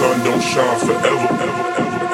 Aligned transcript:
sun 0.00 0.24
don't 0.24 0.40
shine 0.40 0.78
forever, 0.78 1.28
ever, 1.44 1.74
ever. 1.76 2.09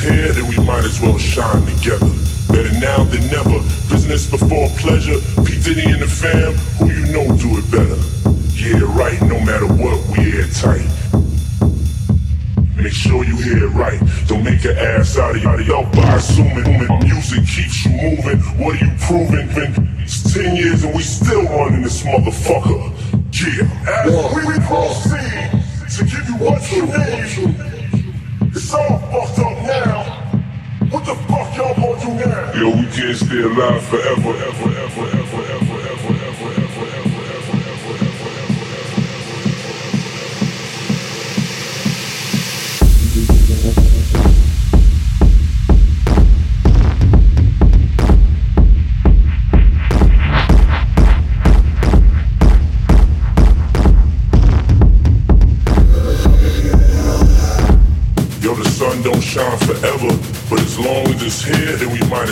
here, 0.00 0.32
then 0.32 0.46
we 0.48 0.56
might 0.64 0.84
as 0.84 1.00
well 1.00 1.18
shine 1.18 1.64
together. 1.66 2.10
Better 2.48 2.72
now 2.80 3.04
than 3.04 3.26
never. 3.28 3.58
Business 3.88 4.30
before 4.30 4.68
pleasure. 4.78 5.18
P. 5.44 5.60
Diddy 5.62 5.90
and 5.90 6.02
the 6.02 6.06
fam, 6.06 6.54
who 6.78 6.92
you 6.92 7.06
know 7.12 7.26
do 7.36 7.58
it 7.58 7.66
better. 7.70 7.98
Yeah, 8.54 8.84
right, 8.96 9.20
no 9.22 9.38
matter 9.40 9.66
what, 9.66 9.98
we 10.16 10.38
airtight. 10.38 10.86
Make 12.76 12.92
sure 12.92 13.24
you 13.24 13.36
hear 13.36 13.64
it 13.64 13.74
right. 13.74 14.00
Don't 14.26 14.44
make 14.44 14.64
an 14.64 14.76
ass 14.76 15.18
out 15.18 15.34
of 15.34 15.66
y'all 15.66 15.90
by 15.92 16.14
assuming 16.14 16.86
My 16.86 17.02
music 17.02 17.40
keeps 17.46 17.84
you 17.84 17.92
moving. 17.92 18.40
What 18.58 18.76
are 18.76 18.84
you 18.84 18.92
proving? 19.00 19.48
Been 19.54 19.96
it's 20.06 20.32
10 20.32 20.54
years 20.54 20.84
and 20.84 20.94
we 20.94 21.02
still 21.02 21.42
running 21.44 21.82
this 21.82 22.02
motherfucker. 22.04 22.92
Yeah, 23.32 23.66
as 23.88 24.14
one, 24.14 24.46
we 24.46 24.54
proceed 24.66 25.56
to 25.96 26.04
give 26.04 26.28
you 26.28 26.36
what 26.36 26.72
you 26.72 26.82
need, 26.86 27.56
it's 28.54 28.72
all 28.72 28.98
fucked 28.98 29.38
up. 29.40 29.55
What 30.96 31.04
the 31.04 31.14
fuck 31.14 31.54
y'all 31.54 31.74
gonna 31.74 32.52
do? 32.54 32.58
Yo, 32.58 32.70
we 32.70 32.86
can't 32.86 33.14
stay 33.14 33.42
alive 33.42 33.82
forever, 33.82 34.30
ever, 34.30 34.70
ever, 34.80 35.04
ever, 35.04 35.42
ever, 35.44 35.76
ever. 35.76 35.85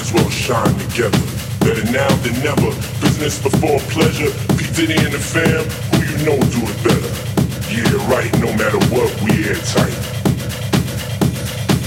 as 0.04 0.12
well 0.12 0.28
shine 0.28 0.78
together. 0.90 1.24
Better 1.60 1.84
now 1.90 2.08
than 2.20 2.36
never. 2.44 2.70
Business 3.00 3.40
before 3.40 3.80
pleasure. 3.88 4.28
P. 4.56 4.68
Diddy 4.76 5.00
and 5.00 5.12
the 5.12 5.18
fam, 5.18 5.64
who 5.92 5.98
you 6.04 6.16
know 6.28 6.36
do 6.52 6.60
it 6.60 6.78
better. 6.84 7.12
Yeah, 7.72 8.12
right, 8.12 8.32
no 8.38 8.52
matter 8.60 8.80
what, 8.92 9.08
we 9.24 9.48
airtight. 9.48 9.96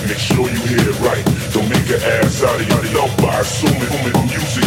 Make 0.09 0.17
sure 0.17 0.49
you 0.49 0.61
hear 0.65 0.81
it 0.81 0.99
right. 1.05 1.25
Don't 1.53 1.69
make 1.69 1.89
an 1.93 2.01
ass 2.17 2.41
out 2.43 2.59
of 2.59 2.67
yourself 2.67 3.11
by 3.21 3.37
assuming 3.39 3.93
music 4.25 4.66